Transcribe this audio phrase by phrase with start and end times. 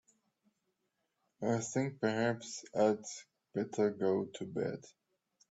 [1.43, 3.03] I think perhaps I'd
[3.53, 4.81] better go to bed.